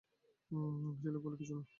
সেই 1.01 1.11
লোক 1.13 1.21
বলল, 1.23 1.35
কিছু 1.35 1.53
না। 1.55 1.63